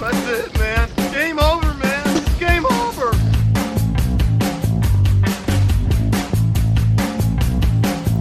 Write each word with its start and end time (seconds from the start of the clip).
That's 0.00 0.28
it, 0.28 0.58
man. 0.60 0.88
Game 1.12 1.40
over, 1.40 1.74
man. 1.74 2.24
Game 2.38 2.64
over. 2.66 3.10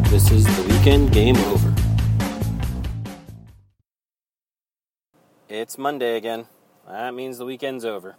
This 0.09 0.31
is 0.31 0.43
the 0.43 0.73
weekend 0.73 1.11
game 1.11 1.37
over. 1.37 1.75
It's 5.47 5.77
Monday 5.77 6.17
again. 6.17 6.47
That 6.87 7.13
means 7.13 7.37
the 7.37 7.45
weekend's 7.45 7.85
over. 7.85 8.15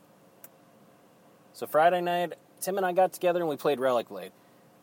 So 1.53 1.67
Friday 1.67 2.01
night, 2.01 2.35
Tim 2.61 2.77
and 2.77 2.87
I 2.87 2.93
got 2.93 3.13
together 3.13 3.41
and 3.41 3.49
we 3.49 3.57
played 3.57 3.81
Relic 3.81 4.09
Blade. 4.09 4.27
It 4.27 4.33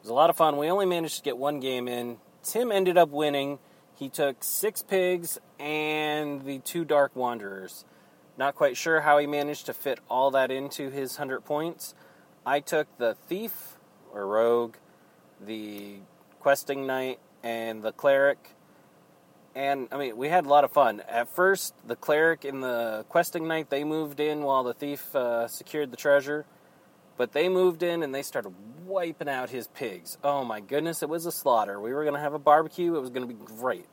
was 0.02 0.10
a 0.10 0.14
lot 0.14 0.30
of 0.30 0.36
fun. 0.36 0.58
We 0.58 0.70
only 0.70 0.86
managed 0.86 1.16
to 1.16 1.24
get 1.24 1.38
one 1.38 1.62
game 1.62 1.88
in. 1.88 2.18
Tim 2.44 2.74
ended 2.74 2.98
up 2.98 3.08
winning. 3.08 3.60
He 3.96 4.10
took 4.10 4.44
six 4.44 4.82
pigs 4.82 5.40
and 5.60 6.44
the 6.44 6.60
two 6.60 6.84
Dark 6.84 7.16
Wanderers. 7.16 7.86
Not 8.38 8.56
quite 8.56 8.76
sure 8.76 9.02
how 9.02 9.18
he 9.18 9.28
managed 9.28 9.66
to 9.68 9.74
fit 9.74 10.00
all 10.10 10.32
that 10.32 10.52
into 10.52 10.90
his 10.90 11.18
100 11.18 11.46
points. 11.46 11.96
I 12.46 12.60
took 12.60 12.88
the 12.98 13.16
Thief 13.28 13.78
or 14.14 14.28
Rogue, 14.28 14.76
the 15.40 16.00
Questing 16.40 16.86
Knight, 16.86 17.20
and 17.44 17.82
the 17.82 17.94
Cleric. 17.94 18.56
And 19.56 19.88
I 19.92 19.98
mean, 19.98 20.18
we 20.18 20.28
had 20.28 20.46
a 20.46 20.50
lot 20.50 20.66
of 20.66 20.72
fun. 20.72 21.02
At 21.08 21.30
first, 21.30 21.74
the 21.88 21.96
Cleric 21.96 22.44
and 22.44 22.62
the 22.62 23.06
Questing 23.08 23.48
Knight 23.48 23.70
they 23.70 23.86
moved 23.86 24.20
in 24.20 24.42
while 24.44 24.64
the 24.64 24.74
Thief 24.74 25.16
uh, 25.16 25.48
secured 25.48 25.92
the 25.92 25.98
treasure. 25.98 26.46
But 27.18 27.32
they 27.32 27.48
moved 27.48 27.82
in 27.82 28.04
and 28.04 28.14
they 28.14 28.22
started 28.22 28.54
wiping 28.86 29.30
out 29.30 29.50
his 29.50 29.68
pigs. 29.70 30.18
Oh 30.24 30.44
my 30.44 30.60
goodness, 30.60 31.02
it 31.02 31.08
was 31.08 31.26
a 31.26 31.32
slaughter. 31.32 31.80
We 31.80 31.94
were 31.94 32.04
going 32.04 32.16
to 32.16 32.20
have 32.20 32.34
a 32.34 32.40
barbecue, 32.40 32.96
it 32.96 33.00
was 33.00 33.10
going 33.10 33.26
to 33.26 33.34
be 33.34 33.40
great. 33.46 33.86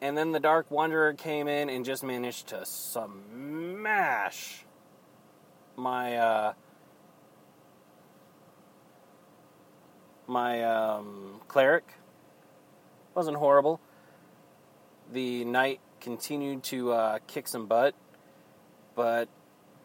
And 0.00 0.16
then 0.16 0.32
the 0.32 0.40
Dark 0.40 0.70
Wanderer 0.70 1.14
came 1.14 1.48
in 1.48 1.68
and 1.68 1.84
just 1.84 2.04
managed 2.04 2.48
to 2.48 2.64
smash 2.64 4.64
my 5.76 6.16
uh, 6.16 6.52
my 10.28 10.62
um, 10.62 11.40
cleric. 11.48 11.94
Wasn't 13.14 13.36
horrible. 13.36 13.80
The 15.12 15.44
knight 15.44 15.80
continued 16.00 16.62
to 16.64 16.92
uh, 16.92 17.18
kick 17.26 17.48
some 17.48 17.66
butt, 17.66 17.94
but 18.94 19.28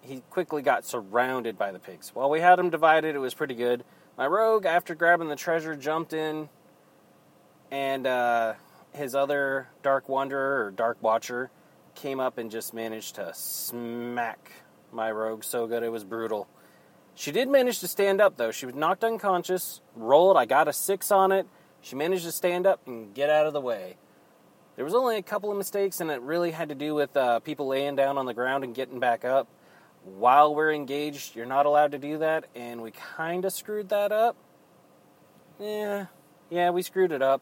he 0.02 0.22
quickly 0.30 0.62
got 0.62 0.86
surrounded 0.86 1.58
by 1.58 1.72
the 1.72 1.80
pigs. 1.80 2.12
While 2.14 2.30
we 2.30 2.42
had 2.42 2.58
them 2.58 2.70
divided, 2.70 3.16
it 3.16 3.20
was 3.20 3.34
pretty 3.34 3.56
good. 3.56 3.84
My 4.18 4.28
rogue, 4.28 4.66
after 4.66 4.94
grabbing 4.94 5.30
the 5.30 5.36
treasure, 5.36 5.76
jumped 5.76 6.14
in, 6.14 6.50
and 7.72 8.06
uh, 8.06 8.54
his 8.94 9.16
other 9.16 9.68
Dark 9.82 10.08
Wanderer 10.08 10.66
or 10.66 10.72
Dark 10.72 10.98
Watcher 11.02 11.50
came 11.96 12.20
up 12.20 12.38
and 12.38 12.50
just 12.50 12.74
managed 12.74 13.16
to 13.16 13.34
smack 13.34 14.52
my 14.92 15.12
rogue 15.12 15.44
so 15.44 15.68
good 15.68 15.84
it 15.84 15.92
was 15.92 16.04
brutal. 16.04 16.48
She 17.16 17.32
did 17.32 17.48
manage 17.48 17.80
to 17.80 17.88
stand 17.88 18.22
up 18.22 18.38
though. 18.38 18.52
She 18.52 18.66
was 18.66 18.76
knocked 18.76 19.04
unconscious, 19.04 19.82
rolled. 19.96 20.38
I 20.38 20.46
got 20.46 20.68
a 20.68 20.74
six 20.74 21.12
on 21.12 21.32
it. 21.32 21.48
She 21.82 21.96
managed 21.96 22.26
to 22.26 22.32
stand 22.32 22.66
up 22.66 22.88
and 22.88 23.14
get 23.14 23.30
out 23.30 23.46
of 23.46 23.54
the 23.54 23.62
way. 23.62 23.98
There 24.76 24.86
was 24.86 24.96
only 24.96 25.18
a 25.18 25.22
couple 25.22 25.52
of 25.52 25.58
mistakes, 25.58 26.00
and 26.00 26.10
it 26.10 26.22
really 26.22 26.50
had 26.50 26.70
to 26.70 26.76
do 26.76 26.96
with 26.96 27.16
uh, 27.16 27.40
people 27.42 27.68
laying 27.68 27.96
down 27.96 28.18
on 28.18 28.26
the 28.26 28.34
ground 28.34 28.64
and 28.64 28.74
getting 28.74 29.00
back 29.00 29.24
up. 29.24 29.48
While 30.04 30.56
we're 30.56 30.74
engaged, 30.74 31.36
you're 31.36 31.46
not 31.46 31.66
allowed 31.66 31.92
to 31.92 32.00
do 32.00 32.18
that, 32.18 32.46
and 32.56 32.82
we 32.82 32.92
kind 32.92 33.46
of 33.46 33.54
screwed 33.54 33.90
that 33.90 34.12
up. 34.12 34.36
Yeah, 35.60 36.08
yeah, 36.50 36.72
we 36.72 36.82
screwed 36.82 37.12
it 37.12 37.22
up. 37.22 37.42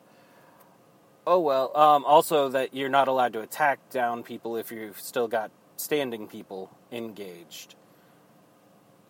Oh 1.26 1.40
well. 1.40 1.76
Um, 1.78 2.04
also, 2.06 2.50
that 2.50 2.74
you're 2.74 2.90
not 2.90 3.08
allowed 3.08 3.34
to 3.34 3.42
attack 3.42 3.90
down 3.90 4.24
people 4.24 4.56
if 4.56 4.72
you've 4.72 5.00
still 5.00 5.28
got 5.28 5.52
standing 5.78 6.28
people 6.28 6.70
engaged. 6.92 7.76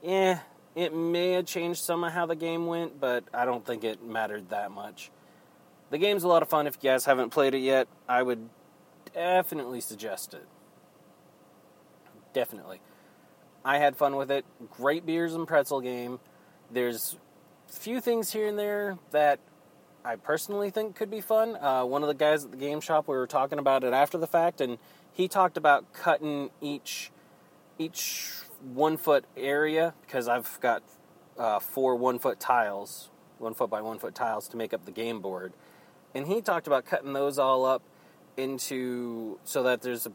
Yeah, 0.04 0.40
it 0.76 0.94
may 0.94 1.34
have 1.34 1.46
changed 1.46 1.82
some 1.82 2.04
of 2.04 2.12
how 2.12 2.26
the 2.26 2.36
game 2.36 2.66
went, 2.66 3.00
but 3.00 3.24
I 3.34 3.46
don't 3.46 3.66
think 3.66 3.84
it 3.84 4.04
mattered 4.04 4.50
that 4.50 4.72
much. 4.72 5.12
The 5.90 5.98
game's 5.98 6.24
a 6.24 6.28
lot 6.28 6.42
of 6.42 6.50
fun. 6.50 6.68
If 6.68 6.78
you 6.82 6.90
guys 6.90 7.06
haven't 7.06 7.30
played 7.30 7.54
it 7.54 7.60
yet, 7.60 7.88
I 8.08 8.24
would 8.24 8.50
definitely 9.14 9.82
suggest 9.82 10.34
it. 10.34 10.48
Definitely. 12.34 12.82
I 13.64 13.78
had 13.78 13.96
fun 13.96 14.16
with 14.16 14.32
it. 14.32 14.46
Great 14.72 15.06
beers 15.06 15.34
and 15.34 15.48
pretzel 15.48 15.82
game. 15.82 16.20
There's 16.72 17.18
few 17.68 18.02
things 18.02 18.32
here 18.32 18.48
and 18.48 18.58
there 18.58 18.98
that 19.12 19.40
I 20.04 20.16
personally 20.16 20.72
think 20.72 20.96
could 20.96 21.12
be 21.12 21.22
fun. 21.22 21.56
Uh, 21.56 21.86
one 21.86 22.02
of 22.02 22.08
the 22.08 22.16
guys 22.16 22.44
at 22.44 22.52
the 22.52 22.58
game 22.58 22.82
shop, 22.82 23.08
we 23.08 23.16
were 23.16 23.28
talking 23.28 23.60
about 23.60 23.84
it 23.84 23.94
after 23.94 24.18
the 24.18 24.28
fact, 24.28 24.60
and 24.60 24.78
he 25.12 25.28
talked 25.28 25.58
about 25.58 25.94
cutting 25.94 26.50
each 26.60 27.12
each 27.78 28.32
one 28.74 28.98
foot 28.98 29.26
area 29.36 29.94
because 30.02 30.28
I've 30.28 30.60
got 30.60 30.84
uh, 31.38 31.60
four 31.60 31.96
one 31.96 32.20
foot 32.20 32.40
tiles, 32.40 33.10
one 33.38 33.54
foot 33.54 33.70
by 33.70 33.82
one 33.82 34.00
foot 34.00 34.16
tiles 34.16 34.48
to 34.50 34.58
make 34.58 34.74
up 34.74 34.86
the 34.86 34.92
game 34.92 35.22
board, 35.22 35.54
and 36.16 36.26
he 36.26 36.42
talked 36.42 36.66
about 36.66 36.86
cutting 36.86 37.14
those 37.14 37.38
all 37.38 37.66
up 37.66 37.84
into 38.38 39.40
so 39.44 39.64
that 39.64 39.82
there's 39.82 40.08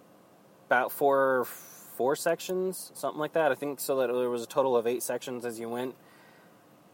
about 0.67 0.91
four 0.91 1.45
four 1.45 2.17
sections, 2.17 2.91
something 2.95 3.21
like 3.21 3.35
that. 3.35 3.53
I 3.53 3.55
think 3.55 3.79
so 3.79 3.97
that 3.99 4.09
there 4.09 4.31
was 4.31 4.43
a 4.43 4.47
total 4.47 4.77
of 4.77 4.87
eight 4.87 5.03
sections 5.03 5.45
as 5.45 5.61
you 5.61 5.69
went, 5.69 5.95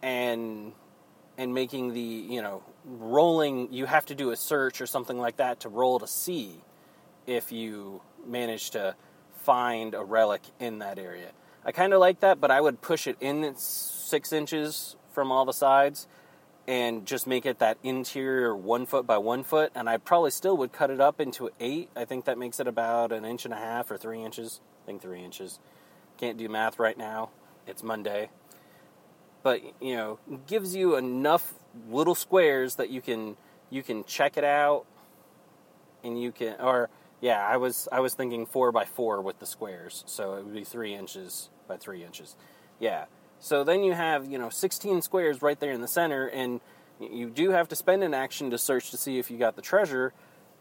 and 0.03 0.73
and 1.39 1.55
making 1.55 1.95
the 1.95 2.01
you 2.01 2.43
know 2.43 2.63
rolling 2.85 3.73
you 3.73 3.87
have 3.87 4.07
to 4.07 4.15
do 4.15 4.31
a 4.31 4.37
search 4.37 4.81
or 4.81 4.87
something 4.87 5.19
like 5.19 5.37
that 5.37 5.61
to 5.61 5.69
roll 5.69 5.99
to 5.99 6.07
see 6.07 6.61
if 7.27 7.53
you 7.53 8.01
manage 8.27 8.71
to 8.71 8.97
find 9.37 9.95
a 9.95 10.03
relic 10.03 10.43
in 10.59 10.79
that 10.81 10.99
area. 10.99 11.31
I 11.65 11.73
kind 11.73 11.93
of 11.93 12.01
like 12.01 12.21
that 12.21 12.41
but 12.41 12.51
i 12.51 12.61
would 12.61 12.81
push 12.81 13.07
it 13.07 13.17
in 13.21 13.55
six 13.57 14.33
inches 14.33 14.97
from 15.13 15.31
all 15.31 15.45
the 15.45 15.53
sides 15.53 16.09
and 16.67 17.07
just 17.07 17.27
make 17.27 17.45
it 17.45 17.59
that 17.59 17.77
interior 17.83 18.55
one 18.55 18.87
foot 18.87 19.07
by 19.07 19.19
one 19.19 19.43
foot 19.43 19.71
and 19.75 19.89
i 19.89 19.97
probably 19.97 20.31
still 20.31 20.57
would 20.57 20.73
cut 20.73 20.91
it 20.91 21.01
up 21.01 21.21
into 21.21 21.51
eight. 21.61 21.89
I 21.97 22.05
think 22.05 22.25
that 22.25 22.39
makes 22.39 22.61
it 22.61 22.67
about 22.67 23.13
an 23.13 23.25
inch 23.25 23.45
and 23.45 23.55
a 23.55 23.57
half 23.59 23.91
or 23.91 23.97
three 23.97 24.23
inches. 24.23 24.61
I 24.83 24.87
think 24.87 25.03
three 25.03 25.23
inches. 25.23 25.61
Can't 26.19 26.37
do 26.37 26.49
math 26.49 26.79
right 26.79 26.99
now. 26.99 27.31
It's 27.67 27.83
monday. 27.83 28.31
But 29.43 29.61
you 29.81 29.97
know 29.97 30.19
gives 30.47 30.75
you 30.75 30.97
enough 30.97 31.55
little 31.91 32.15
squares 32.15 32.77
that 32.77 32.91
you 32.91 33.01
can 33.01 33.37
you 33.71 33.83
can 33.83 34.05
check 34.05 34.37
it 34.37 34.45
out 34.45 34.85
and 36.05 36.21
you 36.21 36.33
can 36.33 36.55
or 36.61 36.91
yeah 37.21 37.47
i 37.47 37.57
was 37.57 37.89
i 37.91 38.01
was 38.01 38.15
thinking 38.15 38.45
four 38.47 38.73
by 38.73 38.85
four 38.85 39.21
with 39.21 39.39
the 39.39 39.47
squares. 39.47 40.05
So 40.07 40.35
it 40.35 40.45
would 40.45 40.55
be 40.55 40.65
three 40.65 40.95
inches 40.95 41.51
by 41.69 41.77
three 41.77 42.05
inches. 42.05 42.37
Yeah. 42.79 43.07
So 43.39 43.65
then 43.65 43.83
you 43.83 43.93
have 43.93 44.31
you 44.31 44.39
know 44.39 44.51
16 44.51 45.03
squares 45.03 45.43
right 45.43 45.59
there 45.59 45.73
in 45.73 45.81
the 45.81 45.89
center 45.89 46.27
and 46.27 46.61
you 47.01 47.31
do 47.31 47.51
have 47.51 47.69
to 47.69 47.77
spend 47.77 48.05
an 48.05 48.15
action 48.15 48.51
to 48.51 48.59
search 48.59 48.91
to 48.91 48.97
see 48.97 49.19
if 49.19 49.31
you 49.31 49.39
got 49.39 49.57
the 49.57 49.63
treasure 49.63 50.13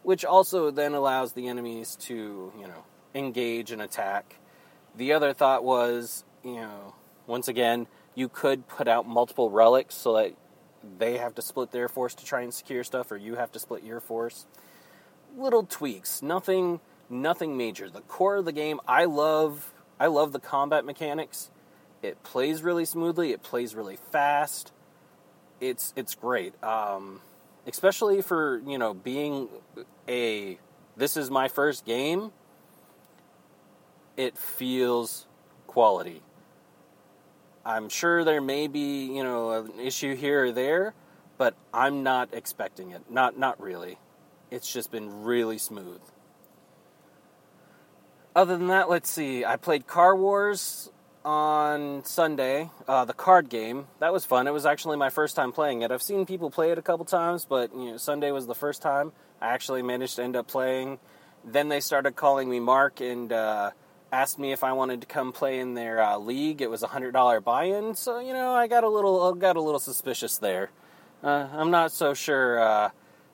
which 0.02 0.24
also 0.24 0.70
then 0.70 0.94
allows 0.94 1.34
the 1.34 1.46
enemies 1.48 1.96
to 1.96 2.52
you 2.58 2.66
know 2.66 2.84
engage 3.14 3.70
and 3.70 3.82
attack. 3.82 4.38
The 4.96 5.12
other 5.12 5.32
thought 5.32 5.64
was 5.64 6.24
you 6.44 6.56
know 6.56 6.94
once 7.26 7.48
again 7.48 7.86
you 8.14 8.28
could 8.28 8.68
put 8.68 8.88
out 8.88 9.06
multiple 9.06 9.50
relics 9.50 9.94
so 9.94 10.14
that 10.14 10.34
they 10.98 11.18
have 11.18 11.34
to 11.36 11.42
split 11.42 11.70
their 11.70 11.88
force 11.88 12.14
to 12.14 12.24
try 12.24 12.42
and 12.42 12.52
secure 12.52 12.84
stuff 12.84 13.10
or 13.10 13.16
you 13.16 13.36
have 13.36 13.52
to 13.52 13.58
split 13.58 13.82
your 13.82 14.00
force. 14.00 14.46
Little 15.36 15.64
tweaks 15.64 16.22
nothing 16.22 16.80
nothing 17.08 17.56
major. 17.56 17.90
The 17.90 18.00
core 18.02 18.36
of 18.36 18.44
the 18.44 18.52
game 18.52 18.80
i 18.86 19.04
love 19.04 19.72
i 19.98 20.06
love 20.06 20.32
the 20.32 20.40
combat 20.40 20.84
mechanics. 20.84 21.50
It 22.02 22.22
plays 22.22 22.62
really 22.62 22.84
smoothly 22.84 23.32
it 23.32 23.42
plays 23.42 23.74
really 23.74 23.98
fast. 24.10 24.72
It's 25.60 25.92
it's 25.96 26.14
great. 26.14 26.62
Um, 26.62 27.20
especially 27.66 28.22
for 28.22 28.60
you 28.66 28.78
know 28.78 28.94
being 28.94 29.48
a 30.08 30.58
this 30.96 31.16
is 31.16 31.30
my 31.30 31.48
first 31.48 31.84
game 31.84 32.32
it 34.16 34.36
feels 34.36 35.26
quality 35.66 36.22
I'm 37.64 37.88
sure 37.88 38.24
there 38.24 38.40
may 38.40 38.66
be, 38.66 39.06
you 39.06 39.22
know, 39.22 39.52
an 39.52 39.78
issue 39.78 40.16
here 40.16 40.46
or 40.46 40.52
there, 40.52 40.94
but 41.38 41.54
I'm 41.72 42.02
not 42.02 42.30
expecting 42.32 42.90
it. 42.90 43.10
Not 43.10 43.38
not 43.38 43.60
really. 43.60 43.98
It's 44.50 44.70
just 44.72 44.90
been 44.90 45.24
really 45.24 45.58
smooth. 45.58 46.00
Other 48.34 48.56
than 48.56 48.68
that, 48.68 48.88
let's 48.88 49.10
see. 49.10 49.44
I 49.44 49.56
played 49.56 49.86
Car 49.86 50.16
Wars 50.16 50.90
on 51.24 52.04
Sunday, 52.04 52.70
uh, 52.88 53.04
the 53.04 53.12
card 53.12 53.48
game. 53.48 53.86
That 54.00 54.12
was 54.12 54.24
fun. 54.24 54.46
It 54.46 54.52
was 54.52 54.66
actually 54.66 54.96
my 54.96 55.10
first 55.10 55.36
time 55.36 55.52
playing 55.52 55.82
it. 55.82 55.90
I've 55.92 56.02
seen 56.02 56.26
people 56.26 56.50
play 56.50 56.70
it 56.70 56.78
a 56.78 56.82
couple 56.82 57.04
times, 57.04 57.44
but 57.44 57.74
you 57.74 57.92
know, 57.92 57.96
Sunday 57.96 58.30
was 58.32 58.46
the 58.46 58.54
first 58.54 58.82
time 58.82 59.12
I 59.40 59.48
actually 59.48 59.82
managed 59.82 60.16
to 60.16 60.22
end 60.22 60.36
up 60.36 60.48
playing. 60.48 60.98
Then 61.44 61.68
they 61.68 61.80
started 61.80 62.16
calling 62.16 62.48
me 62.48 62.60
Mark, 62.60 63.00
and 63.00 63.32
uh, 63.32 63.70
asked 64.12 64.38
me 64.38 64.52
if 64.52 64.62
I 64.62 64.72
wanted 64.72 65.00
to 65.00 65.06
come 65.06 65.32
play 65.32 65.58
in 65.58 65.74
their 65.74 66.00
uh, 66.00 66.18
league. 66.18 66.60
It 66.60 66.70
was 66.70 66.82
a 66.82 66.88
hundred 66.88 67.12
dollar 67.12 67.40
buy-in, 67.40 67.94
so 67.94 68.20
you 68.20 68.32
know 68.32 68.52
I 68.54 68.68
got 68.68 68.84
a 68.84 68.88
little 68.88 69.34
got 69.34 69.56
a 69.56 69.60
little 69.60 69.80
suspicious 69.80 70.38
there. 70.38 70.70
Uh, 71.24 71.48
I'm 71.52 71.70
not 71.70 71.92
so 71.92 72.14
sure 72.14 72.60
uh, 72.60 72.90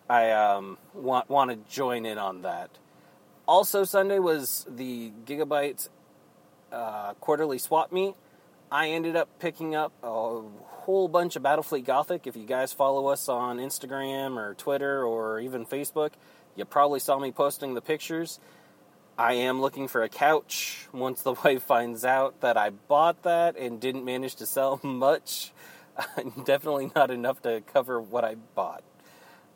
I 0.09 0.31
um, 0.31 0.79
want 0.95 1.29
want 1.29 1.51
to 1.51 1.57
join 1.71 2.07
in 2.07 2.17
on 2.17 2.43
that. 2.43 2.71
Also, 3.47 3.85
Sunday 3.85 4.19
was 4.19 4.67
the 4.69 5.11
Gigabyte 5.27 5.89
uh, 6.73 7.15
quarterly 7.15 7.59
swap 7.59 7.93
meet, 7.93 8.15
I 8.71 8.91
ended 8.91 9.17
up 9.17 9.29
picking 9.39 9.75
up 9.75 9.93
a 10.03 10.43
whole 10.85 11.09
bunch 11.09 11.37
of 11.37 11.43
Battlefleet 11.43 11.85
Gothic. 11.85 12.27
If 12.27 12.37
you 12.37 12.45
guys 12.45 12.73
follow 12.73 13.07
us 13.07 13.29
on 13.29 13.59
Instagram 13.59 14.37
or 14.37 14.55
Twitter 14.55 15.03
or 15.03 15.41
even 15.41 15.65
Facebook, 15.65 16.11
you 16.57 16.65
probably 16.65 17.01
saw 17.01 17.19
me 17.19 17.33
posting 17.33 17.75
the 17.75 17.81
pictures. 17.81 18.39
I 19.19 19.33
am 19.33 19.61
looking 19.61 19.89
for 19.89 20.05
a 20.05 20.09
couch 20.09 20.87
once 20.93 21.23
the 21.23 21.33
wife 21.45 21.65
finds 21.65 22.05
out 22.05 22.41
that 22.41 22.57
I 22.57 22.71
bought 22.71 23.25
that 23.25 23.57
and 23.57 23.81
didn't 23.81 24.05
manage 24.05 24.37
to 24.37 24.47
sell 24.47 24.79
much. 24.85 25.53
Definitely 26.45 26.93
not 26.95 27.11
enough 27.11 27.43
to 27.43 27.61
cover 27.73 28.01
what 28.01 28.25
I 28.25 28.37
bought. 28.55 28.85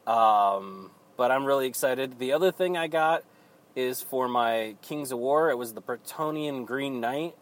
Um, 0.04 0.90
but 1.16 1.30
I'm 1.30 1.44
really 1.44 1.68
excited. 1.68 2.18
The 2.18 2.32
other 2.32 2.50
thing 2.50 2.76
I 2.76 2.88
got 2.88 3.22
is 3.76 4.02
for 4.02 4.26
my 4.26 4.74
Kings 4.82 5.12
of 5.12 5.20
War. 5.20 5.48
It 5.50 5.56
was 5.56 5.74
the 5.74 5.80
Bretonnian 5.80 6.66
Green 6.66 7.00
Knight. 7.00 7.36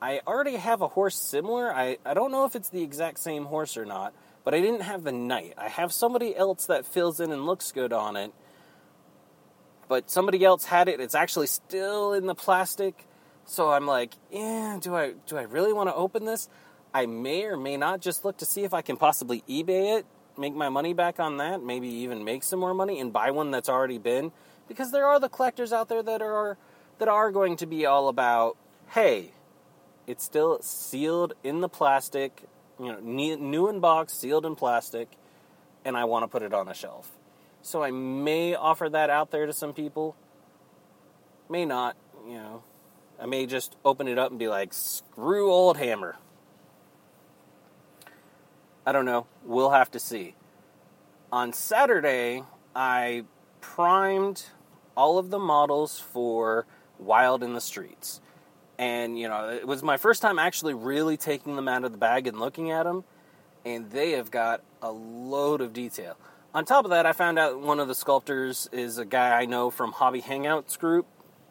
I 0.00 0.22
already 0.26 0.56
have 0.56 0.80
a 0.80 0.88
horse 0.88 1.20
similar. 1.20 1.70
I, 1.70 1.98
I 2.06 2.14
don't 2.14 2.32
know 2.32 2.46
if 2.46 2.56
it's 2.56 2.70
the 2.70 2.82
exact 2.82 3.18
same 3.18 3.44
horse 3.44 3.76
or 3.76 3.84
not, 3.84 4.14
but 4.44 4.54
I 4.54 4.60
didn't 4.60 4.80
have 4.82 5.04
the 5.04 5.12
knight. 5.12 5.52
I 5.58 5.68
have 5.68 5.92
somebody 5.92 6.34
else 6.34 6.66
that 6.66 6.86
fills 6.86 7.20
in 7.20 7.32
and 7.32 7.44
looks 7.44 7.70
good 7.70 7.92
on 7.92 8.16
it, 8.16 8.32
but 9.88 10.10
somebody 10.10 10.44
else 10.44 10.64
had 10.64 10.88
it. 10.88 11.00
It's 11.00 11.14
actually 11.14 11.46
still 11.46 12.12
in 12.12 12.26
the 12.26 12.34
plastic. 12.34 13.06
So 13.44 13.70
I'm 13.70 13.86
like, 13.86 14.14
yeah, 14.30 14.78
do 14.80 14.94
I 14.94 15.14
do 15.26 15.36
I 15.36 15.42
really 15.42 15.72
want 15.72 15.88
to 15.88 15.94
open 15.94 16.24
this? 16.24 16.48
I 16.92 17.06
may 17.06 17.44
or 17.44 17.56
may 17.56 17.76
not 17.76 18.00
just 18.00 18.24
look 18.24 18.38
to 18.38 18.46
see 18.46 18.64
if 18.64 18.72
I 18.72 18.82
can 18.82 18.96
possibly 18.96 19.44
eBay 19.48 19.98
it, 19.98 20.06
make 20.38 20.54
my 20.54 20.68
money 20.68 20.94
back 20.94 21.20
on 21.20 21.36
that, 21.38 21.62
maybe 21.62 21.88
even 21.88 22.24
make 22.24 22.42
some 22.42 22.58
more 22.58 22.74
money 22.74 23.00
and 23.00 23.12
buy 23.12 23.30
one 23.30 23.50
that's 23.50 23.68
already 23.68 23.98
been 23.98 24.32
because 24.68 24.90
there 24.90 25.06
are 25.06 25.20
the 25.20 25.28
collectors 25.28 25.72
out 25.72 25.88
there 25.88 26.02
that 26.02 26.22
are 26.22 26.56
that 26.98 27.08
are 27.08 27.30
going 27.30 27.56
to 27.56 27.66
be 27.66 27.86
all 27.86 28.08
about, 28.08 28.56
hey, 28.88 29.32
it's 30.06 30.24
still 30.24 30.60
sealed 30.62 31.34
in 31.44 31.60
the 31.60 31.68
plastic, 31.68 32.44
you 32.80 32.86
know, 32.86 32.98
new 33.00 33.68
in 33.68 33.80
box, 33.80 34.14
sealed 34.14 34.46
in 34.46 34.56
plastic, 34.56 35.10
and 35.84 35.96
I 35.96 36.04
want 36.04 36.22
to 36.24 36.28
put 36.28 36.42
it 36.42 36.54
on 36.54 36.68
a 36.68 36.74
shelf. 36.74 37.10
So 37.66 37.82
I 37.82 37.90
may 37.90 38.54
offer 38.54 38.88
that 38.88 39.10
out 39.10 39.32
there 39.32 39.44
to 39.44 39.52
some 39.52 39.72
people. 39.72 40.14
May 41.50 41.64
not, 41.64 41.96
you 42.24 42.34
know. 42.34 42.62
I 43.20 43.26
may 43.26 43.44
just 43.44 43.74
open 43.84 44.06
it 44.06 44.20
up 44.20 44.30
and 44.30 44.38
be 44.38 44.46
like, 44.46 44.72
screw 44.72 45.50
old 45.50 45.76
hammer. 45.76 46.14
I 48.86 48.92
don't 48.92 49.04
know. 49.04 49.26
We'll 49.44 49.70
have 49.70 49.90
to 49.90 49.98
see. 49.98 50.36
On 51.32 51.52
Saturday, 51.52 52.44
I 52.76 53.24
primed 53.60 54.44
all 54.96 55.18
of 55.18 55.30
the 55.30 55.40
models 55.40 55.98
for 55.98 56.66
Wild 57.00 57.42
in 57.42 57.52
the 57.52 57.60
Streets 57.60 58.20
and 58.78 59.18
you 59.18 59.26
know 59.26 59.48
it 59.48 59.66
was 59.66 59.82
my 59.82 59.96
first 59.96 60.22
time 60.22 60.38
actually 60.38 60.74
really 60.74 61.16
taking 61.16 61.56
them 61.56 61.66
out 61.66 61.82
of 61.82 61.92
the 61.92 61.98
bag 61.98 62.26
and 62.26 62.38
looking 62.38 62.70
at 62.70 62.84
them 62.84 63.04
and 63.64 63.90
they 63.90 64.12
have 64.12 64.30
got 64.30 64.62
a 64.82 64.90
load 64.92 65.60
of 65.60 65.72
detail 65.72 66.16
on 66.56 66.64
top 66.64 66.86
of 66.86 66.90
that 66.90 67.04
i 67.04 67.12
found 67.12 67.38
out 67.38 67.60
one 67.60 67.78
of 67.78 67.86
the 67.86 67.94
sculptors 67.94 68.66
is 68.72 68.96
a 68.96 69.04
guy 69.04 69.38
i 69.38 69.44
know 69.44 69.70
from 69.70 69.92
hobby 69.92 70.22
hangouts 70.22 70.78
group. 70.78 71.06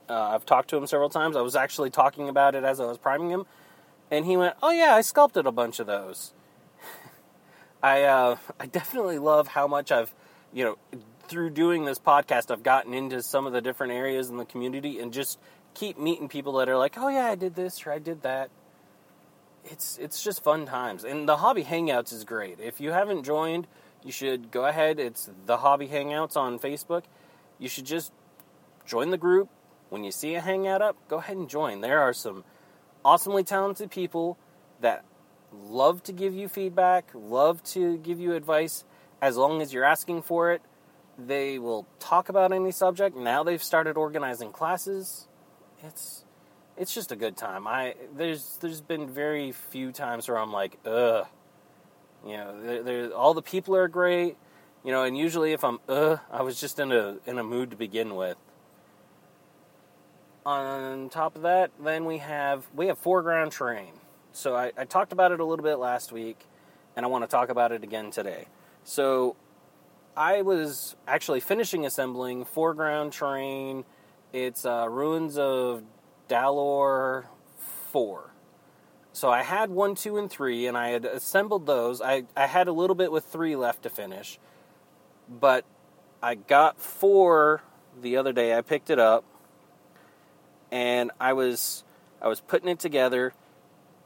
Uh, 0.10 0.32
i've 0.34 0.46
talked 0.46 0.70
to 0.72 0.78
him 0.78 0.88
several 0.88 1.10
times. 1.10 1.36
I 1.36 1.42
was 1.42 1.56
actually 1.56 1.92
talking 1.92 2.28
about 2.28 2.56
it 2.56 2.64
as 2.64 2.80
i 2.80 2.86
was 2.86 2.98
priming 2.98 3.30
him. 3.30 3.46
And 4.10 4.26
he 4.26 4.36
went 4.36 4.56
oh 4.64 4.72
yeah 4.72 4.96
i 4.96 5.02
sculpted 5.02 5.46
a 5.46 5.52
bunch 5.52 5.80
of 5.80 5.86
those. 5.88 6.34
I 7.84 8.02
uh, 8.02 8.38
i 8.60 8.66
definitely 8.66 9.20
love 9.20 9.48
how 9.50 9.68
much 9.68 9.92
i've 9.92 10.14
you 10.52 10.66
know 10.66 11.00
through 11.28 11.52
doing 11.52 11.86
this 11.86 12.00
podcast 12.00 12.50
i've 12.50 12.64
gotten 12.64 12.94
into 12.94 13.22
some 13.22 13.46
of 13.46 13.54
the 13.54 13.62
different 13.62 13.94
areas 13.94 14.30
in 14.30 14.38
the 14.38 14.46
community 14.46 15.00
and 15.00 15.14
just 15.14 15.40
keep 15.76 16.00
meeting 16.00 16.28
people 16.28 16.54
that 16.54 16.70
are 16.70 16.78
like, 16.78 16.98
"Oh 16.98 17.10
yeah, 17.10 17.28
I 17.28 17.36
did 17.36 17.54
this 17.54 17.86
or 17.86 17.92
I 17.92 18.00
did 18.00 18.24
that." 18.24 18.50
It's 19.66 20.00
it's 20.00 20.24
just 20.24 20.44
fun 20.44 20.66
times, 20.66 21.04
and 21.04 21.30
the 21.30 21.38
hobby 21.38 21.64
hangouts 21.64 22.12
is 22.12 22.24
great. 22.24 22.60
If 22.60 22.80
you 22.80 22.92
haven't 22.92 23.24
joined, 23.24 23.68
you 24.06 24.12
should 24.12 24.52
go 24.52 24.66
ahead. 24.66 25.00
It's 25.00 25.30
the 25.46 25.58
hobby 25.58 25.88
hangouts 25.88 26.38
on 26.38 26.60
Facebook. 26.60 27.04
You 27.60 27.68
should 27.68 27.86
just 27.86 28.14
join 28.86 29.10
the 29.10 29.18
group. 29.18 29.50
When 29.90 30.04
you 30.04 30.12
see 30.12 30.36
a 30.36 30.42
hangout 30.42 30.82
up, 30.82 30.96
go 31.08 31.18
ahead 31.18 31.38
and 31.38 31.50
join. 31.50 31.82
There 31.82 32.00
are 32.00 32.14
some 32.14 32.44
awesomely 33.04 33.44
talented 33.44 33.92
people 33.92 34.38
that 34.82 35.04
love 35.54 36.04
to 36.04 36.14
give 36.14 36.34
you 36.34 36.48
feedback, 36.48 37.12
love 37.14 37.64
to 37.64 37.98
give 37.98 38.20
you 38.20 38.34
advice 38.34 38.84
as 39.22 39.38
long 39.38 39.62
as 39.62 39.74
you're 39.74 39.84
asking 39.84 40.22
for 40.22 40.52
it. 40.52 40.62
They 41.18 41.60
will 41.60 41.88
talk 42.00 42.30
about 42.30 42.52
any 42.52 42.72
subject. 42.72 43.16
Now 43.16 43.44
they've 43.44 43.64
started 43.64 43.98
organizing 43.98 44.52
classes 44.52 45.28
it's 45.86 46.24
it's 46.78 46.94
just 46.94 47.12
a 47.12 47.16
good 47.16 47.38
time. 47.38 47.68
I 47.68 47.96
there's 48.16 48.58
there's 48.62 48.82
been 48.82 49.08
very 49.08 49.52
few 49.52 49.92
times 49.92 50.28
where 50.28 50.38
I'm 50.38 50.52
like, 50.52 50.78
ugh. 50.86 51.28
You 52.26 52.38
know, 52.38 52.62
there, 52.62 52.84
there, 52.84 53.12
all 53.12 53.34
the 53.34 53.42
people 53.42 53.76
are 53.76 53.88
great. 53.88 54.38
You 54.84 54.92
know, 54.92 55.04
and 55.04 55.18
usually 55.18 55.54
if 55.54 55.64
I'm 55.64 55.80
ugh, 55.90 56.20
I 56.32 56.44
was 56.44 56.60
just 56.60 56.80
in 56.80 56.92
a 56.92 57.18
in 57.26 57.40
a 57.40 57.44
mood 57.44 57.72
to 57.72 57.78
begin 57.78 58.16
with. 58.16 58.38
On 60.46 61.10
top 61.10 61.36
of 61.36 61.42
that, 61.42 61.72
then 61.84 62.06
we 62.06 62.20
have 62.20 62.68
we 62.76 62.88
have 62.88 62.98
foreground 63.00 63.52
terrain. 63.52 63.94
So 64.32 64.56
I, 64.56 64.72
I 64.78 64.86
talked 64.86 65.12
about 65.12 65.32
it 65.32 65.40
a 65.40 65.46
little 65.46 65.64
bit 65.64 65.78
last 65.78 66.12
week, 66.12 66.46
and 66.96 67.06
I 67.06 67.10
want 67.10 67.24
to 67.24 67.28
talk 67.28 67.50
about 67.50 67.72
it 67.72 67.84
again 67.84 68.12
today. 68.12 68.46
So 68.84 69.36
I 70.16 70.44
was 70.44 70.96
actually 71.08 71.40
finishing 71.40 71.86
assembling 71.86 72.46
foreground 72.46 73.14
terrain 73.14 73.86
it's 74.36 74.66
uh, 74.66 74.88
Ruins 74.90 75.38
of 75.38 75.82
Dallor 76.28 77.24
4. 77.94 78.32
So 79.16 79.30
I 79.30 79.44
had 79.44 79.70
1, 79.70 79.96
2, 79.96 80.18
and 80.18 80.30
3, 80.30 80.68
and 80.68 80.78
I 80.78 80.90
had 80.90 81.06
assembled 81.06 81.66
those. 81.66 82.02
I, 82.02 82.26
I 82.36 82.48
had 82.48 82.68
a 82.68 82.74
little 82.74 82.98
bit 82.98 83.14
with 83.14 83.24
3 83.24 83.56
left 83.56 83.84
to 83.84 83.90
finish. 83.90 84.38
But 85.30 85.64
I 86.22 86.36
got 86.36 86.82
4 86.82 87.62
the 88.02 88.18
other 88.18 88.34
day. 88.34 88.58
I 88.58 88.60
picked 88.60 88.90
it 88.90 89.00
up, 89.00 89.24
and 90.70 91.12
I 91.18 91.32
was 91.32 91.86
I 92.22 92.28
was 92.28 92.42
putting 92.42 92.68
it 92.68 92.80
together, 92.80 93.34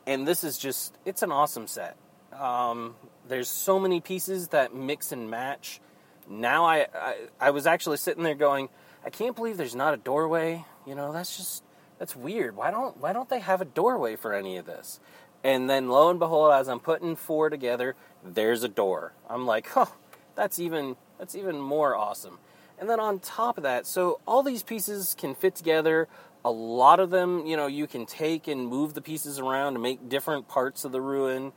and 0.05 0.27
this 0.27 0.43
is 0.43 0.59
just 0.59 0.95
it's 1.05 1.23
an 1.23 1.31
awesome 1.31 1.65
set. 1.65 1.97
Um, 2.31 2.93
there's 3.27 3.49
so 3.49 3.79
many 3.79 4.01
pieces 4.01 4.49
that 4.49 4.75
mix 4.75 5.11
and 5.11 5.27
match. 5.27 5.81
Now 6.29 6.65
I, 6.65 6.85
I 6.93 7.15
I 7.39 7.49
was 7.49 7.65
actually 7.65 7.97
sitting 7.97 8.23
there 8.23 8.35
going, 8.35 8.69
I 9.03 9.09
can't 9.09 9.35
believe 9.35 9.57
there's 9.57 9.75
not 9.75 9.95
a 9.95 9.97
doorway. 9.97 10.65
You 10.85 10.93
know, 10.93 11.11
that's 11.11 11.35
just 11.35 11.63
that's 11.99 12.15
weird. 12.15 12.55
Why 12.55 12.71
don't 12.71 12.97
why 12.97 13.13
don't 13.13 13.29
they 13.29 13.39
have 13.39 13.61
a 13.61 13.65
doorway 13.65 14.15
for 14.15 14.33
any 14.33 14.57
of 14.57 14.65
this? 14.65 14.99
And 15.43 15.69
then 15.69 15.89
lo 15.89 16.09
and 16.09 16.19
behold, 16.19 16.51
as 16.53 16.67
I'm 16.67 16.79
putting 16.79 17.15
four 17.15 17.49
together, 17.49 17.95
there's 18.23 18.63
a 18.63 18.67
door. 18.67 19.13
I'm 19.29 19.45
like, 19.45 19.67
oh, 19.77 19.93
that's 20.35 20.59
even 20.59 20.95
that's 21.19 21.35
even 21.35 21.59
more 21.59 21.95
awesome. 21.95 22.39
And 22.79 22.89
then 22.89 22.99
on 22.99 23.19
top 23.19 23.57
of 23.57 23.63
that, 23.63 23.85
so 23.85 24.21
all 24.25 24.41
these 24.41 24.63
pieces 24.63 25.15
can 25.17 25.35
fit 25.35 25.53
together. 25.55 26.07
A 26.45 26.51
lot 26.51 27.01
of 27.01 27.09
them, 27.09 27.45
you 27.45 27.57
know, 27.57 27.67
you 27.67 27.85
can 27.85 28.05
take 28.05 28.47
and 28.47 28.65
move 28.65 28.93
the 28.93 29.01
pieces 29.01 29.39
around 29.39 29.73
to 29.73 29.79
make 29.79 30.07
different 30.07 30.47
parts 30.47 30.85
of 30.85 30.93
the 30.93 31.01
ruin, 31.01 31.51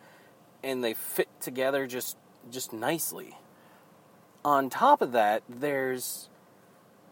and 0.64 0.82
they 0.82 0.94
fit 0.94 1.28
together 1.40 1.86
just 1.86 2.16
just 2.50 2.72
nicely. 2.72 3.36
On 4.44 4.68
top 4.68 5.00
of 5.00 5.12
that, 5.12 5.44
there's 5.48 6.28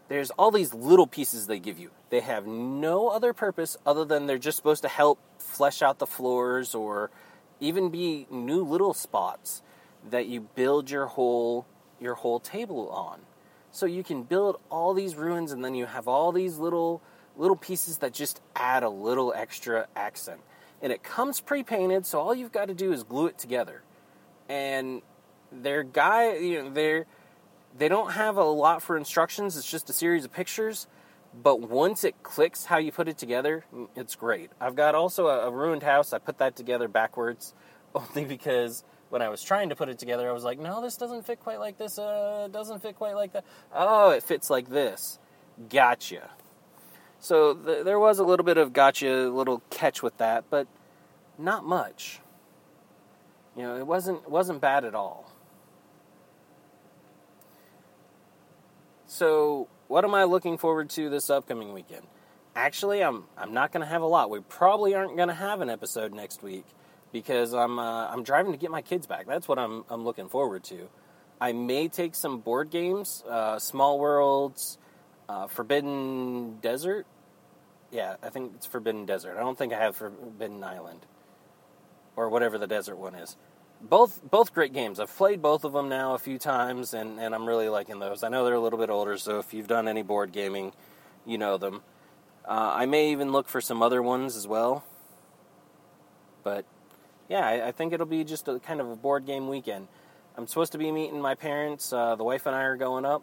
there's 0.08 0.30
all 0.32 0.50
these 0.50 0.74
little 0.74 1.06
pieces 1.06 1.46
they 1.46 1.60
give 1.60 1.78
you. 1.78 1.92
They 2.10 2.20
have 2.20 2.46
no 2.46 3.08
other 3.08 3.32
purpose 3.32 3.76
other 3.86 4.04
than 4.04 4.26
they're 4.26 4.38
just 4.38 4.56
supposed 4.56 4.82
to 4.82 4.88
help 4.88 5.18
flesh 5.38 5.80
out 5.80 5.98
the 5.98 6.06
floors 6.06 6.74
or 6.74 7.10
even 7.60 7.90
be 7.90 8.26
new 8.30 8.64
little 8.64 8.92
spots 8.92 9.62
that 10.08 10.26
you 10.26 10.40
build 10.40 10.90
your 10.90 11.06
whole 11.06 11.66
your 12.00 12.14
whole 12.14 12.40
table 12.40 12.88
on. 12.90 13.20
So 13.72 13.86
you 13.86 14.02
can 14.02 14.24
build 14.24 14.58
all 14.70 14.94
these 14.94 15.14
ruins 15.14 15.52
and 15.52 15.64
then 15.64 15.74
you 15.74 15.86
have 15.86 16.08
all 16.08 16.32
these 16.32 16.58
little 16.58 17.00
little 17.36 17.56
pieces 17.56 17.98
that 17.98 18.12
just 18.12 18.40
add 18.56 18.82
a 18.82 18.88
little 18.88 19.32
extra 19.34 19.86
accent. 19.94 20.40
And 20.82 20.92
it 20.92 21.02
comes 21.02 21.40
pre-painted, 21.40 22.06
so 22.06 22.18
all 22.18 22.34
you've 22.34 22.52
got 22.52 22.68
to 22.68 22.74
do 22.74 22.92
is 22.92 23.02
glue 23.02 23.26
it 23.26 23.38
together. 23.38 23.82
And 24.48 25.02
their 25.52 25.82
guy, 25.82 26.36
you 26.36 26.62
know, 26.62 26.70
they're 26.70 27.06
they 27.78 27.88
don't 27.88 28.12
have 28.12 28.36
a 28.36 28.42
lot 28.44 28.82
for 28.82 28.96
instructions, 28.96 29.56
it's 29.56 29.70
just 29.70 29.88
a 29.90 29.92
series 29.92 30.24
of 30.24 30.32
pictures. 30.32 30.88
But 31.32 31.60
once 31.60 32.02
it 32.04 32.22
clicks 32.22 32.64
how 32.64 32.78
you 32.78 32.90
put 32.90 33.08
it 33.08 33.16
together, 33.16 33.64
it's 33.94 34.16
great. 34.16 34.50
I've 34.60 34.74
got 34.74 34.94
also 34.94 35.28
a, 35.28 35.46
a 35.46 35.50
ruined 35.50 35.82
house. 35.82 36.12
I 36.12 36.18
put 36.18 36.38
that 36.38 36.56
together 36.56 36.88
backwards 36.88 37.54
only 37.94 38.24
because 38.24 38.84
when 39.10 39.22
I 39.22 39.28
was 39.28 39.42
trying 39.42 39.68
to 39.68 39.76
put 39.76 39.88
it 39.88 39.98
together, 39.98 40.28
I 40.28 40.32
was 40.32 40.44
like, 40.44 40.58
no, 40.58 40.80
this 40.82 40.96
doesn't 40.96 41.26
fit 41.26 41.40
quite 41.40 41.58
like 41.60 41.78
this. 41.78 41.98
Uh, 41.98 42.48
doesn't 42.50 42.80
fit 42.80 42.96
quite 42.96 43.14
like 43.14 43.32
that. 43.32 43.44
Oh, 43.74 44.10
it 44.10 44.22
fits 44.22 44.50
like 44.50 44.68
this. 44.68 45.18
Gotcha. 45.68 46.30
So 47.18 47.54
th- 47.54 47.84
there 47.84 47.98
was 47.98 48.18
a 48.18 48.24
little 48.24 48.44
bit 48.44 48.56
of 48.56 48.72
gotcha, 48.72 49.26
a 49.26 49.28
little 49.28 49.62
catch 49.70 50.02
with 50.02 50.16
that, 50.18 50.44
but 50.48 50.66
not 51.38 51.64
much. 51.64 52.20
You 53.56 53.64
know, 53.64 53.76
it 53.76 53.86
wasn't 53.86 54.28
wasn't 54.30 54.60
bad 54.60 54.84
at 54.84 54.94
all. 54.94 55.30
So, 59.10 59.66
what 59.88 60.04
am 60.04 60.14
I 60.14 60.22
looking 60.22 60.56
forward 60.56 60.88
to 60.90 61.10
this 61.10 61.30
upcoming 61.30 61.72
weekend? 61.72 62.06
actually, 62.54 63.02
I'm 63.02 63.24
I'm 63.36 63.52
not 63.52 63.72
going 63.72 63.82
to 63.82 63.86
have 63.86 64.02
a 64.02 64.06
lot. 64.06 64.30
We 64.30 64.40
probably 64.40 64.94
aren't 64.94 65.16
going 65.16 65.28
to 65.28 65.34
have 65.34 65.60
an 65.60 65.70
episode 65.70 66.12
next 66.12 66.42
week 66.42 66.64
because 67.12 67.52
I'm 67.52 67.78
uh, 67.78 68.06
I'm 68.08 68.22
driving 68.22 68.52
to 68.52 68.58
get 68.58 68.70
my 68.70 68.82
kids 68.82 69.06
back. 69.06 69.26
That's 69.26 69.48
what 69.48 69.58
I'm 69.58 69.84
I'm 69.88 70.04
looking 70.04 70.28
forward 70.28 70.64
to. 70.64 70.88
I 71.40 71.52
may 71.52 71.88
take 71.88 72.14
some 72.14 72.38
board 72.40 72.70
games, 72.70 73.24
uh, 73.28 73.58
Small 73.58 73.98
Worlds, 73.98 74.78
uh, 75.28 75.46
Forbidden 75.46 76.58
Desert. 76.60 77.06
Yeah, 77.90 78.16
I 78.22 78.28
think 78.28 78.52
it's 78.56 78.66
Forbidden 78.66 79.06
Desert. 79.06 79.36
I 79.36 79.40
don't 79.40 79.56
think 79.56 79.72
I 79.72 79.78
have 79.78 79.96
Forbidden 79.96 80.62
Island 80.62 81.06
or 82.14 82.28
whatever 82.28 82.58
the 82.58 82.66
desert 82.66 82.96
one 82.96 83.14
is. 83.14 83.36
Both 83.82 84.20
both 84.30 84.52
great 84.52 84.74
games. 84.74 85.00
I've 85.00 85.14
played 85.16 85.40
both 85.40 85.64
of 85.64 85.72
them 85.72 85.88
now 85.88 86.14
a 86.14 86.18
few 86.18 86.38
times, 86.38 86.92
and, 86.92 87.18
and 87.18 87.34
I'm 87.34 87.46
really 87.46 87.68
liking 87.70 87.98
those. 87.98 88.22
I 88.22 88.28
know 88.28 88.44
they're 88.44 88.54
a 88.54 88.60
little 88.60 88.78
bit 88.78 88.90
older, 88.90 89.16
so 89.16 89.38
if 89.38 89.54
you've 89.54 89.68
done 89.68 89.88
any 89.88 90.02
board 90.02 90.32
gaming, 90.32 90.72
you 91.24 91.38
know 91.38 91.56
them. 91.56 91.82
Uh, 92.46 92.72
I 92.74 92.86
may 92.86 93.10
even 93.12 93.32
look 93.32 93.48
for 93.48 93.60
some 93.60 93.82
other 93.82 94.02
ones 94.02 94.36
as 94.36 94.46
well. 94.46 94.84
But 96.42 96.64
yeah, 97.28 97.46
I, 97.46 97.68
I, 97.68 97.72
think 97.72 97.92
it'll 97.92 98.06
be 98.06 98.24
just 98.24 98.48
a 98.48 98.58
kind 98.58 98.80
of 98.80 98.90
a 98.90 98.96
board 98.96 99.26
game 99.26 99.48
weekend. 99.48 99.88
I'm 100.36 100.46
supposed 100.46 100.72
to 100.72 100.78
be 100.78 100.90
meeting 100.90 101.20
my 101.20 101.34
parents. 101.34 101.92
Uh, 101.92 102.16
the 102.16 102.24
wife 102.24 102.46
and 102.46 102.54
I 102.54 102.62
are 102.62 102.76
going 102.76 103.04
up, 103.04 103.22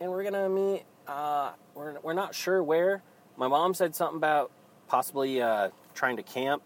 and 0.00 0.10
we're 0.10 0.24
gonna 0.24 0.48
meet. 0.48 0.84
Uh, 1.06 1.52
we're 1.74 2.00
we're 2.00 2.12
not 2.12 2.34
sure 2.34 2.62
where. 2.62 3.02
My 3.36 3.48
mom 3.48 3.74
said 3.74 3.94
something 3.94 4.16
about 4.16 4.50
possibly 4.88 5.40
uh, 5.40 5.70
trying 5.94 6.16
to 6.16 6.22
camp. 6.22 6.62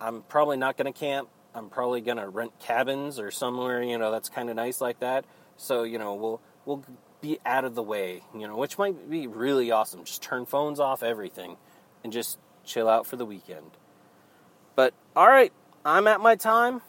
I'm 0.00 0.22
probably 0.22 0.56
not 0.56 0.76
gonna 0.76 0.92
camp. 0.92 1.28
I'm 1.56 1.70
probably 1.70 2.02
gonna 2.02 2.28
rent 2.28 2.52
cabins 2.60 3.18
or 3.18 3.30
somewhere 3.30 3.82
you 3.82 3.98
know 3.98 4.12
that's 4.12 4.28
kind 4.28 4.50
of 4.50 4.56
nice 4.56 4.80
like 4.80 5.00
that. 5.00 5.24
So 5.56 5.82
you 5.82 5.98
know 5.98 6.14
we'll 6.14 6.40
we'll 6.64 6.84
be 7.20 7.38
out 7.44 7.64
of 7.64 7.74
the 7.74 7.82
way, 7.82 8.22
you 8.34 8.46
know, 8.46 8.56
which 8.56 8.78
might 8.78 9.08
be 9.10 9.26
really 9.26 9.70
awesome. 9.70 10.04
Just 10.04 10.22
turn 10.22 10.46
phones 10.46 10.78
off, 10.78 11.02
everything, 11.02 11.56
and 12.04 12.12
just 12.12 12.38
chill 12.64 12.88
out 12.88 13.06
for 13.06 13.16
the 13.16 13.24
weekend. 13.24 13.70
But 14.74 14.94
all 15.14 15.26
right, 15.26 15.52
I'm 15.84 16.06
at 16.06 16.20
my 16.20 16.34
time. 16.36 16.82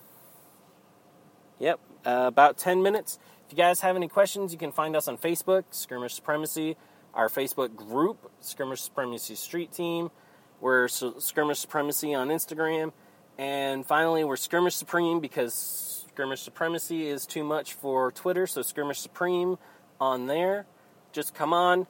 Yep, 1.59 1.79
uh, 2.05 2.25
about 2.27 2.57
10 2.57 2.83
minutes. 2.83 3.17
If 3.45 3.53
you 3.53 3.57
guys 3.57 3.79
have 3.79 3.95
any 3.95 4.07
questions, 4.07 4.51
you 4.51 4.59
can 4.59 4.71
find 4.71 4.95
us 4.95 5.07
on 5.07 5.17
Facebook, 5.17 5.63
Skirmish 5.71 6.13
Supremacy, 6.13 6.75
our 7.13 7.29
Facebook 7.29 7.75
group, 7.75 8.29
Skirmish 8.41 8.81
Supremacy 8.81 9.35
Street 9.35 9.71
Team. 9.71 10.11
We're 10.59 10.87
Skirmish 10.87 11.59
Supremacy 11.59 12.13
on 12.13 12.27
Instagram. 12.27 12.91
And 13.37 13.85
finally, 13.85 14.23
we're 14.23 14.35
Skirmish 14.35 14.75
Supreme 14.75 15.19
because 15.19 16.05
Skirmish 16.09 16.41
Supremacy 16.41 17.07
is 17.07 17.27
too 17.27 17.43
much 17.43 17.73
for 17.73 18.11
Twitter, 18.11 18.47
so 18.47 18.63
Skirmish 18.63 18.99
Supreme 18.99 19.59
on 20.01 20.25
there. 20.25 20.65
Just 21.11 21.35
come 21.35 21.53
on. 21.53 21.85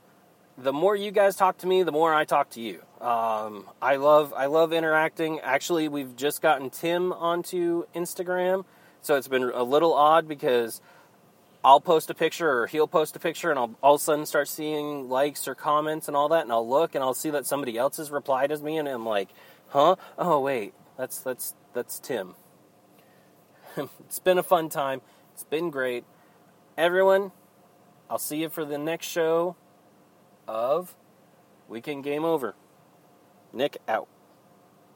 The 0.57 0.73
more 0.73 0.95
you 0.95 1.11
guys 1.11 1.35
talk 1.35 1.59
to 1.59 1.67
me, 1.67 1.83
the 1.83 1.91
more 1.91 2.13
I 2.13 2.25
talk 2.25 2.49
to 2.51 2.61
you. 2.61 2.81
Um, 2.99 3.65
I 3.81 3.97
love 3.97 4.33
I 4.35 4.47
love 4.47 4.73
interacting. 4.73 5.39
Actually, 5.39 5.87
we've 5.87 6.15
just 6.15 6.41
gotten 6.41 6.69
Tim 6.69 7.13
onto 7.13 7.85
Instagram, 7.95 8.65
so 9.01 9.15
it's 9.15 9.27
been 9.27 9.43
a 9.43 9.63
little 9.63 9.93
odd 9.93 10.27
because 10.27 10.81
I'll 11.63 11.79
post 11.79 12.09
a 12.09 12.15
picture 12.15 12.63
or 12.63 12.67
he'll 12.67 12.87
post 12.87 13.15
a 13.15 13.19
picture, 13.19 13.51
and 13.51 13.59
I'll 13.59 13.75
all 13.83 13.95
of 13.95 14.01
a 14.01 14.03
sudden 14.03 14.25
start 14.25 14.47
seeing 14.47 15.09
likes 15.09 15.47
or 15.47 15.53
comments 15.53 16.07
and 16.07 16.17
all 16.17 16.27
that, 16.29 16.41
and 16.41 16.51
I'll 16.51 16.67
look 16.67 16.95
and 16.95 17.03
I'll 17.03 17.13
see 17.13 17.29
that 17.29 17.45
somebody 17.45 17.77
else 17.77 17.97
has 17.97 18.09
replied 18.09 18.51
as 18.51 18.63
me, 18.63 18.77
and 18.77 18.87
I'm 18.87 19.05
like, 19.05 19.29
huh? 19.69 19.95
Oh 20.17 20.39
wait, 20.41 20.73
that's 20.97 21.19
that's 21.19 21.53
that's 21.73 21.99
Tim. 21.99 22.35
it's 23.77 24.19
been 24.19 24.37
a 24.37 24.43
fun 24.43 24.69
time. 24.69 25.01
It's 25.33 25.43
been 25.43 25.69
great. 25.69 26.03
Everyone, 26.77 27.31
I'll 28.09 28.17
see 28.17 28.37
you 28.37 28.49
for 28.49 28.65
the 28.65 28.77
next 28.77 29.07
show 29.07 29.55
of 30.47 30.95
Weekend 31.67 32.03
Game 32.03 32.25
Over. 32.25 32.55
Nick 33.53 33.77
out. 33.87 34.07